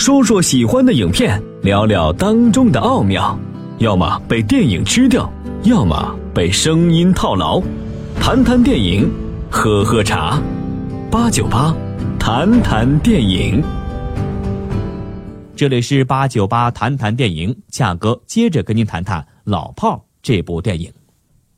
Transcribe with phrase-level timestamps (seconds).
[0.00, 3.38] 说说喜欢的影片，聊聊当中的奥妙。
[3.80, 5.30] 要么被电影吃掉，
[5.64, 7.62] 要么被声音套牢。
[8.18, 9.06] 谈谈电影，
[9.50, 10.40] 喝喝茶。
[11.10, 11.76] 八九八，
[12.18, 13.62] 谈谈电影。
[15.54, 20.90] 这里是八九八谈谈电影，恰哥接着跟您谈谈《老炮儿》这部电影。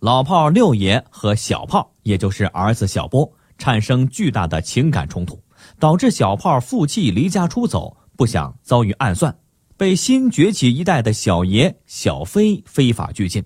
[0.00, 5.40] 老炮儿六爷和小炮，也就是儿子小波，产生巨大的情感冲突，
[5.78, 9.36] 导致小炮负气离家出走，不想遭遇暗算。
[9.76, 13.42] 被新崛起一代的小爷小飞非法拘禁，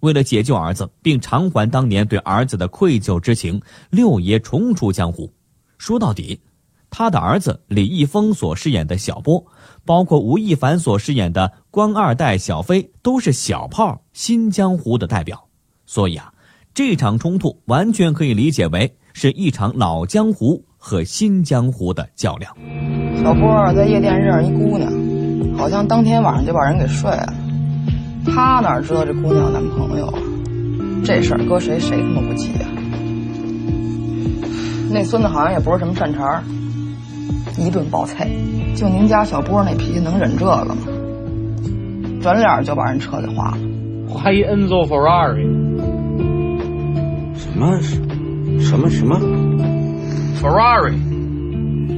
[0.00, 5.30] 为了解救儿子并偿还当年对儿子的愧疚之情，六爷重出江湖。
[5.76, 6.40] 说到底，
[6.88, 9.44] 他的儿子李易峰所饰演的小波，
[9.84, 15.50] 包括吴亦凡所饰演的官二代小飞，都是小炮新江湖的代表。
[15.84, 16.32] 所以啊，
[16.72, 22.56] 这场冲突完全可以理解为是一场老江湖和新江湖的较量。
[23.24, 24.92] 小波在夜店认识一姑娘。
[25.56, 27.32] 好像当天晚上就把人给睡了，
[28.26, 30.18] 他哪知道这姑娘有男朋友啊？
[31.02, 32.68] 这事儿搁谁谁他妈不急啊？
[34.90, 36.42] 那孙子好像也不是什么善茬
[37.56, 38.28] 一顿暴菜。
[38.76, 40.76] 就您家小波那脾气能忍这个吗？
[42.20, 43.58] 转脸就把人车给划了，
[44.06, 45.46] 划一 Enzo Ferrari。
[47.38, 47.80] 什么？
[48.60, 49.18] 什么什么
[50.42, 50.92] ？Ferrari。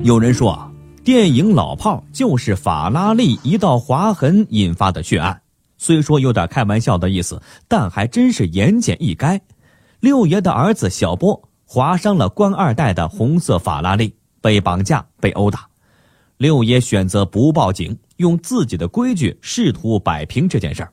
[0.05, 0.66] 有人说啊。
[1.07, 5.41] 电影《老炮儿》就是法拉利一道划痕引发的血案，
[5.79, 9.41] 虽说有点开玩笑的意思，但还真是言简意赅。
[10.01, 15.69] 六爷的儿子小波划伤了官二代的红色法拉利，被绑架、被殴打。
[16.39, 20.93] 六爷选择不报警，用自己的规矩试图摆平这件事儿，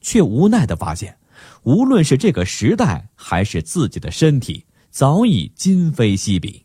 [0.00, 1.16] 却无奈的发现，
[1.64, 6.64] 无论是这个时代还是自己的身体，早已今非昔比。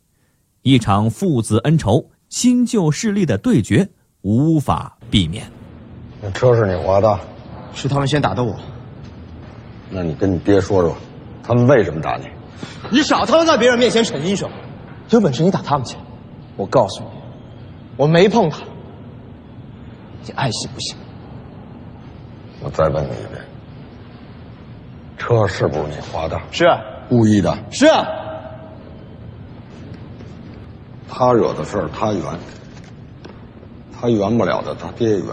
[0.62, 2.08] 一场父子恩仇。
[2.34, 3.88] 新旧势力的对决
[4.22, 5.46] 无法避免。
[6.20, 7.16] 那车是你划的？
[7.72, 8.52] 是他们先打的我。
[9.88, 10.96] 那你跟你爹说说，
[11.44, 12.26] 他们为什么打你？
[12.90, 14.50] 你少他妈在别人面前逞英雄！
[15.10, 15.96] 有本事你打他们去！
[16.56, 17.10] 我告诉你，
[17.96, 18.58] 我没碰他。
[20.24, 20.96] 你爱信不信？
[22.64, 23.40] 我再问你一遍，
[25.16, 26.36] 车是不是你划的？
[26.50, 26.66] 是。
[27.08, 27.56] 故意的？
[27.70, 27.86] 是。
[31.08, 32.22] 他惹的事儿他圆，
[33.92, 35.26] 他圆不了的他爹圆。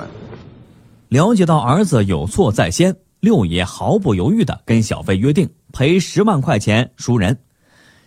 [1.09, 7.37] 了解到儿子有错在先，六爷毫不犹豫的跟小飞约定赔十万块钱赎人。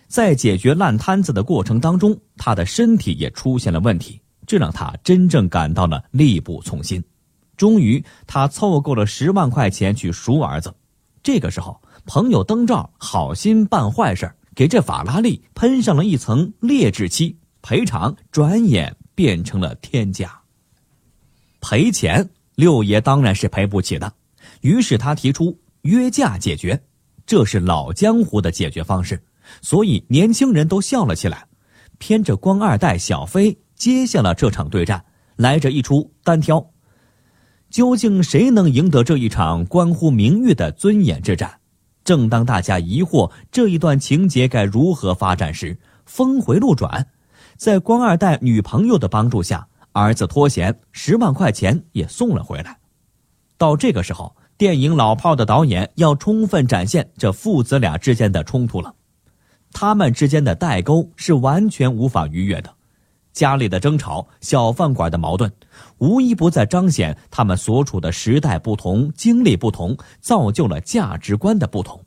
[0.07, 7.03] 在解决烂摊子的过程当中，他的身体也出现了问题，这让他真正感到了力不从心。
[7.57, 10.73] 终于，他凑够了十万块钱去赎儿子。
[11.23, 17.35] 这个时候，朋友灯罩，好心办坏事，给这法拉利喷上了一层劣质漆。
[17.67, 20.39] 赔偿转眼变成了天价。
[21.59, 24.13] 赔钱，六爷当然是赔不起的，
[24.61, 26.79] 于是他提出约架解决，
[27.25, 29.19] 这是老江湖的解决方式，
[29.63, 31.47] 所以年轻人都笑了起来。
[31.97, 35.03] 偏着官二代小飞接下了这场对战，
[35.35, 36.69] 来者一出单挑。
[37.71, 41.61] 究竟谁能赢得这一场关乎名誉的尊严之战？
[42.03, 47.07] 正当大家疑惑这一段情节该如何发展时，峰回路转。
[47.57, 52.77] 在官二代女朋友的帮助下，儿子脱险，十万块钱也送了回来。
[53.57, 58.93] 到这个时候，电影《老炮》的导演要充分展现这父子俩之间的冲突了。
[59.71, 62.73] 他们之间的代沟是完全无法逾越的，
[63.31, 65.51] 家里的争吵、小饭馆的矛盾，
[65.97, 72.04] 无一不在彰显他们所处的时代不同、经历不同，造就了价值观的不同。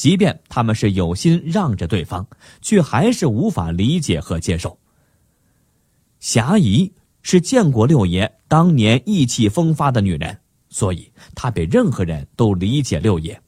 [0.00, 2.26] 即便他们是有心让着对方，
[2.62, 4.78] 却还是无法理解和接受。
[6.20, 6.90] 霞姨
[7.20, 10.38] 是见过六爷当年意气风发的女人，
[10.70, 13.38] 所以她比任何人都理解六爷，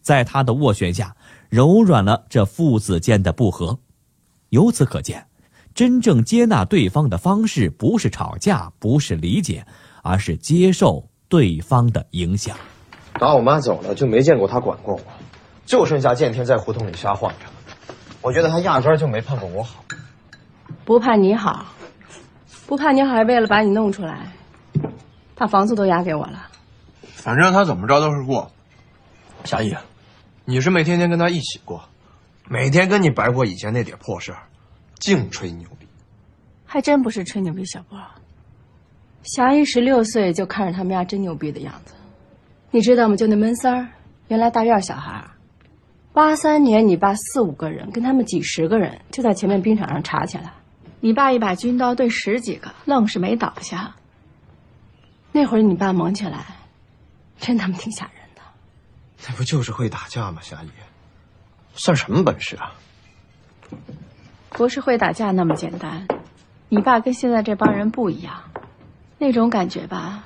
[0.00, 1.16] 在她的斡旋下，
[1.48, 3.76] 柔软了这父子间的不和。
[4.50, 5.26] 由此可见，
[5.74, 9.66] 真正接纳对方的方式，不是吵架，不是理解，
[10.04, 12.56] 而是接受对方的影响。
[13.14, 15.00] 打我妈走了，就没见过她管过我。
[15.66, 17.46] 就剩下见天在胡同里瞎晃着，
[18.22, 19.84] 我觉得他压根就没盼过我好，
[20.84, 21.66] 不盼你好，
[22.66, 24.32] 不盼你好，还为了把你弄出来，
[25.34, 26.48] 把房子都押给我了。
[27.02, 28.50] 反正他怎么着都是过。
[29.44, 29.74] 夏意，
[30.44, 31.82] 你是没天天跟他一起过，
[32.48, 34.42] 每天跟你白过以前那点破事儿，
[34.98, 35.86] 净吹牛逼。
[36.64, 37.98] 还真不是吹牛逼，小波。
[39.22, 41.94] 霞一十六岁就看着他们家真牛逼的样子，
[42.70, 43.16] 你知道吗？
[43.16, 43.88] 就那闷三儿，
[44.28, 45.24] 原来大院小孩。
[46.16, 50.50] 八三年，你爸四五个人跟他们几十个人就在前面冰场上查起来，
[50.98, 53.94] 你爸一把军刀对十几个，愣是没倒下。
[55.30, 56.46] 那会儿你爸猛起来，
[57.38, 58.40] 真他妈挺吓人的。
[59.28, 60.38] 那不就是会打架吗？
[60.40, 60.68] 夏姨，
[61.74, 62.72] 算什么本事啊？
[64.48, 66.08] 不是会打架那么简单。
[66.70, 68.42] 你爸跟现在这帮人不一样，
[69.18, 70.24] 那种感觉吧，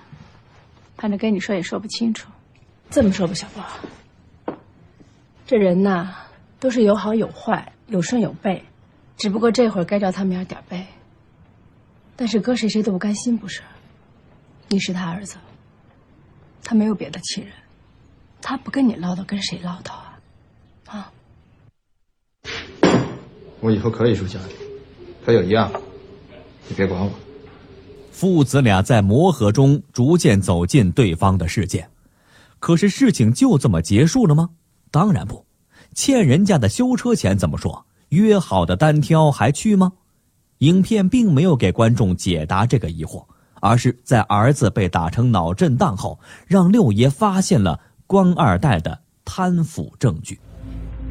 [0.96, 2.30] 反正跟你说也说不清楚。
[2.90, 3.64] 这么说吧，小波，
[5.50, 6.14] 这人呐，
[6.60, 8.62] 都是有好有坏，有顺有背，
[9.16, 10.86] 只不过这会儿该着他们点背。
[12.14, 13.60] 但是搁谁谁都不甘心，不是？
[14.68, 15.38] 你是他儿子，
[16.62, 17.52] 他没有别的亲人，
[18.40, 20.20] 他不跟你唠叨，跟谁唠叨啊？
[20.86, 21.12] 啊？
[23.58, 24.54] 我以后可以住家里，
[25.26, 25.68] 可有一样，
[26.68, 27.10] 你别管我。
[28.12, 31.88] 父子俩在磨合中逐渐走进对方的世界，
[32.60, 34.50] 可是事情就这么结束了吗？
[34.90, 35.46] 当然不，
[35.94, 37.86] 欠人家的修车钱怎么说？
[38.10, 39.92] 约好的单挑还去吗？
[40.58, 43.24] 影片并没有给观众解答这个疑惑，
[43.62, 50.38] 而是在儿子被打成脑震荡后，让六爷发现了官二代的贪腐证据。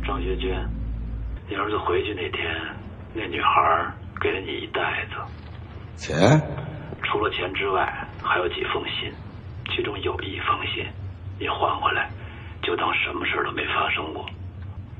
[0.05, 0.53] 张学军，
[1.47, 2.45] 你儿子回去那天，
[3.13, 3.91] 那女孩
[4.21, 5.15] 给了你一袋子
[5.95, 6.39] 钱，
[7.01, 9.11] 除了钱之外，还有几封信，
[9.73, 10.85] 其中有一封信，
[11.39, 12.11] 你还回来，
[12.69, 14.29] 就当什么事都没发生过。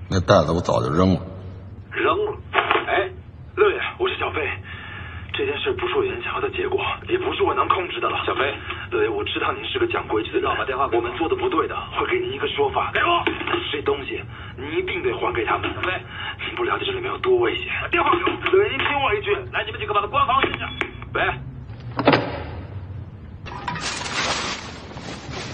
[0.10, 1.21] 那袋子我早就扔了。
[1.94, 2.33] 扔了？
[2.89, 3.06] 哎。
[3.54, 4.42] 六爷，我是小飞。
[5.38, 8.18] 这件事不是我原想要的结果，也不是我能控制的了。
[8.25, 8.42] 小飞，
[8.89, 12.89] 六爷，我知道您是个讲规矩的人，把电话给我们做的不对的，会给您一个说法。
[12.92, 13.21] 给我，
[13.72, 14.19] 这东西
[14.57, 15.69] 你一定得还给他们。
[15.75, 15.94] 小飞，
[16.48, 17.68] 您不了解这里面有多危险。
[17.83, 18.30] 把电话给我。
[18.50, 20.60] 六爷，您听我一句，来，你们几个把他关房进去。
[21.13, 21.22] 喂，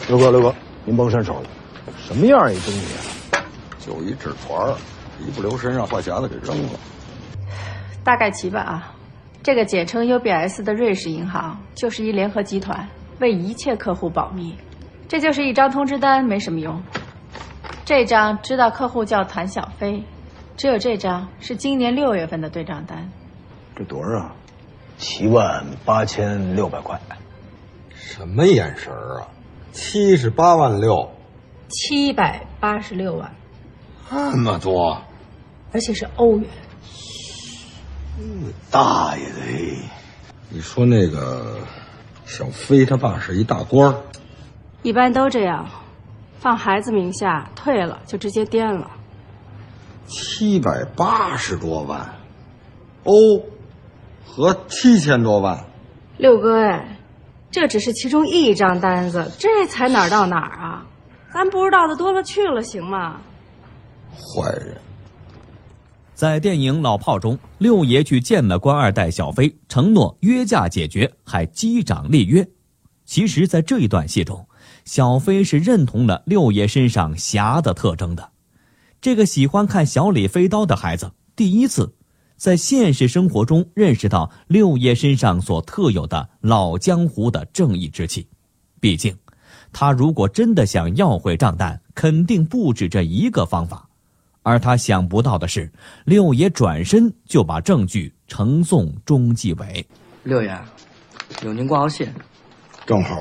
[0.08, 1.50] 刘哥，刘哥，您甭伸手了，
[1.98, 3.46] 什么样一东西啊？
[3.80, 4.76] 就一纸团
[5.20, 6.80] 一不留神让话匣子给扔了。
[8.04, 8.94] 大概齐吧啊，
[9.44, 12.88] 这个简称 UBS 的瑞士银行就是一联合集团，
[13.20, 14.56] 为一切客户保密。
[15.08, 16.82] 这就是一张通知单，没什么用。
[17.86, 20.04] 这张知道客户叫谭小飞，
[20.58, 23.10] 只有这张是今年六月份的对账单。
[23.76, 24.36] 这多少啊？
[24.98, 27.00] 七万八千六百块。
[27.94, 29.28] 什么眼神啊？
[29.72, 31.12] 七十八万六。
[31.75, 33.36] 七百八十六万。
[34.10, 35.01] 那么多。
[35.74, 36.50] 而且是欧元。
[38.72, 39.42] 大爷的！
[40.48, 41.57] 你说那个
[42.25, 44.04] 小飞他爸是一大官儿，
[44.83, 45.68] 一般都这样，
[46.39, 48.89] 放孩子名下，退了就直接颠了。
[50.07, 52.16] 七百八十多万
[53.04, 53.13] 欧
[54.25, 55.66] 和七千多万，
[56.18, 57.00] 六哥哎，
[57.51, 60.86] 这只是其中一张单子，这才哪儿到哪儿啊？
[61.36, 63.20] 咱不知道的多了去了，行吗？
[64.10, 64.78] 坏人。
[66.14, 72.48] 在电影《老炮》中，六爷去见了官二代小飞，承诺约架解决，还击掌立约。
[73.04, 74.48] 其实，在这一段戏中，
[74.86, 78.32] 小飞是认同了六爷身上侠的特征的。
[79.02, 81.94] 这个喜欢看小李飞刀的孩子，第一次
[82.38, 88.26] 在现实生活中认识到六爷身上所特有的老江湖的正义之气。
[88.80, 89.18] 毕竟，
[89.77, 93.89] 他如果真的想要回账单，肯定不止这一个方法。
[94.42, 95.69] 而他想不到的是，
[96.06, 99.86] 六爷转身就把证据呈送中纪委。
[100.24, 100.57] 六爷，
[101.44, 102.10] 有您挂号信。
[102.86, 103.18] 正好，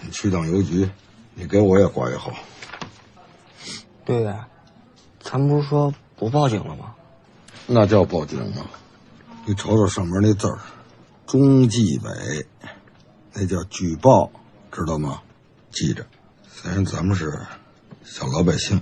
[0.00, 0.88] 你去趟邮局，
[1.34, 2.30] 你给我也挂一号。
[4.06, 4.32] 六爷，
[5.18, 6.94] 咱不是说不报警了吗？
[7.66, 8.64] 那叫报警吗？
[9.46, 10.60] 你瞅瞅上面那字儿，
[11.26, 12.46] 中纪委，
[13.32, 14.30] 那叫举报，
[14.70, 15.20] 知道吗？
[15.72, 16.06] 记着，
[16.48, 17.32] 虽然咱们是
[18.04, 18.80] 小老百姓。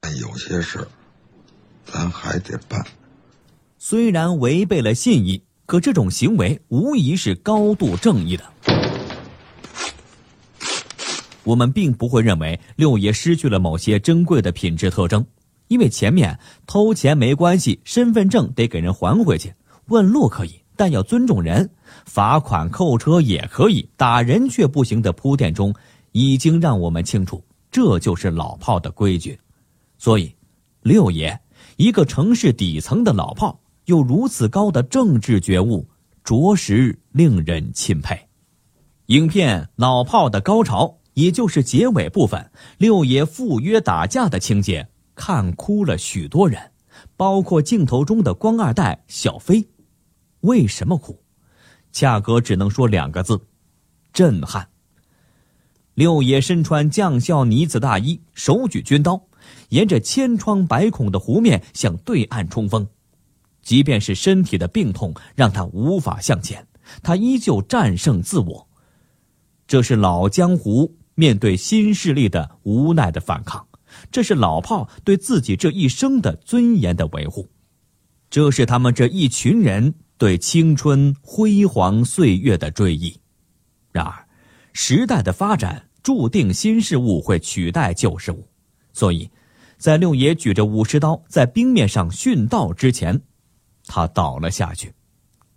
[0.00, 0.88] 但有些事，
[1.84, 2.84] 咱还得办。
[3.78, 8.44] 虽然违背了信义，可这种行为无疑是高度正义的。
[11.44, 15.24] 我们并不会认为六爷失去了某些珍贵的品质特征，
[15.68, 19.54] 因为前面偷钱没关系，身份证得给人还回去，
[19.86, 21.70] 问路可以，但要尊重人，
[22.06, 25.74] 罚款扣车也可以，打人却不行的铺垫中，
[26.12, 29.38] 已经让我们清楚，这就是老炮的规矩。
[29.98, 30.34] 所以，
[30.82, 31.38] 六爷
[31.76, 35.86] 一个城市底层的老炮，有如此高的政治觉悟，
[36.24, 38.28] 着实令人钦佩。
[39.06, 46.70] 影片《老炮》的高潮，也就是结尾部分，六爷赴约打架的情节，看哭了许多人，
[47.16, 49.68] 包括镜头中的官二代小飞。
[50.42, 51.20] 为什么哭？
[51.90, 53.40] 恰哥只能说两个字：
[54.12, 54.68] 震撼。
[55.94, 59.28] 六爷身穿将校呢子大衣，手举军刀。
[59.70, 62.86] 沿着千疮百孔的湖面向对岸冲锋，
[63.60, 66.66] 即便是身体的病痛让他无法向前，
[67.02, 68.68] 他依旧战胜自我。
[69.66, 73.66] 这是老江湖面对新势力的无奈的反抗，
[74.12, 77.48] 这是老炮对自己这一生的尊严的维护，
[78.30, 83.20] 这是他们这一群人对青春辉煌岁月的追忆。
[83.90, 84.24] 然而，
[84.72, 88.48] 时代的发展注定新事物会取代旧事物，
[88.92, 89.28] 所以，
[89.78, 93.20] 在六爷举着武士刀在冰面上殉道之前，
[93.84, 94.94] 他倒了下去。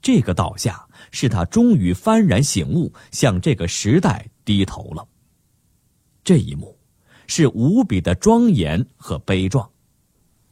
[0.02, 5.08] 这个倒下，是他终于幡然醒悟，向这个时代低头了。
[6.24, 6.76] 这一幕，
[7.28, 9.70] 是无比的庄严和悲壮。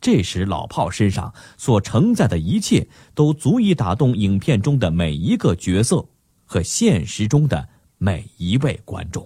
[0.04, 6.06] 这时，老炮身上所承载的一切，都足以打动影片中的每一个角色
[6.44, 9.26] 和现实中的每一位观众。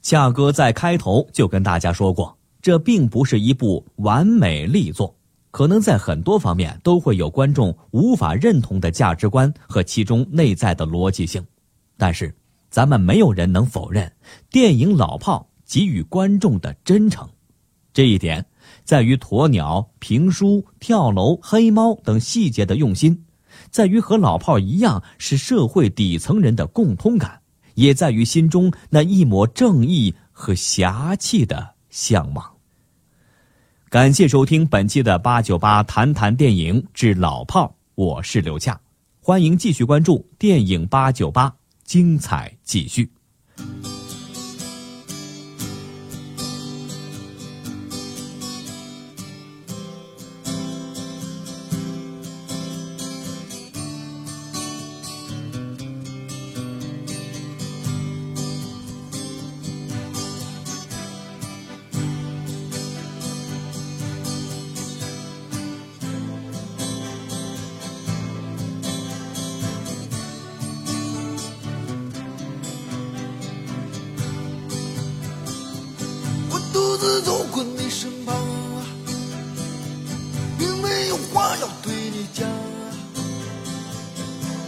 [0.00, 5.12] 夏哥在开头就跟大家说过，这并不是一部完美力作。
[5.50, 11.44] 可能在很多方面都会有观众无法认同的价值观和其中内在的逻辑性，
[11.96, 12.32] 但是
[12.70, 14.12] 咱们没有人能否认
[14.50, 17.28] 电影《老炮》给予观众的真诚。
[17.92, 18.44] 这一点
[18.84, 23.24] 在于鸵鸟、评书、跳楼、黑猫等细节的用心，
[23.70, 27.40] 在于和老炮一样是社会底层人的共通感，
[27.74, 32.52] 也在于心中那一抹正义和侠气的向往。
[33.88, 38.78] 感谢收听本期的八九八谈谈电影之老炮，我是刘恰，
[39.20, 43.10] 欢迎继续关注电影八九八，精彩继续。
[77.04, 78.34] 独自走过你身旁，
[80.58, 82.48] 并没有话要对你讲。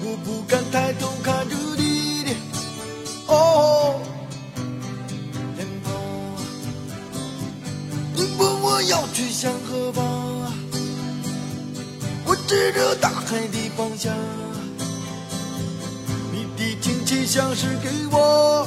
[0.05, 2.33] 我不敢抬头看着你的
[3.29, 3.99] 哦
[5.57, 5.95] 脸庞。
[8.15, 10.05] 你问我要去向何方？
[12.27, 14.15] 我指着大海的方向。
[16.31, 18.67] 你的亲切像是给我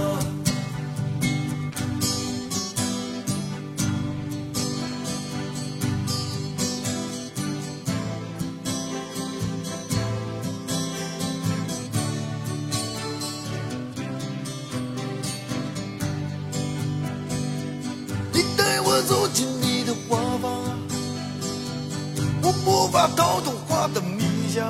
[22.91, 24.21] 我无法逃脱花的迷
[24.53, 24.69] 香，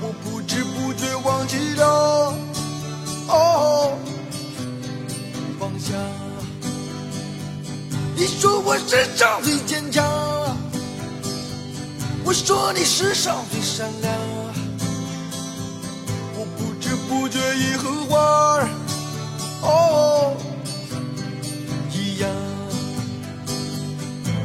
[0.00, 2.34] 我不知不觉忘记了
[3.28, 3.92] 哦
[5.58, 5.92] 放下。
[8.16, 10.02] 你说我世上最坚强，
[12.24, 14.14] 我说你世上最善良，
[16.38, 18.18] 我不知不觉已和花
[18.54, 18.68] 儿
[19.60, 20.36] 哦。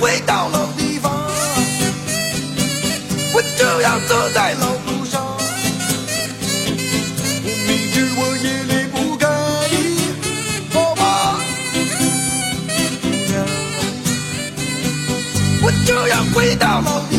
[0.00, 1.12] 回到老地方，
[3.34, 5.20] 我就要走在老路上。
[7.42, 9.26] 我明知我也离不开
[9.72, 9.76] 你，
[10.72, 11.02] 好吗，
[13.02, 13.36] 姑娘？
[15.62, 17.17] 我就要回到老地。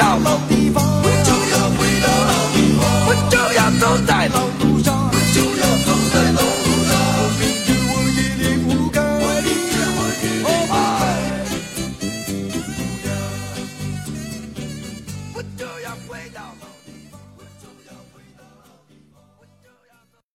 [0.00, 0.59] tal.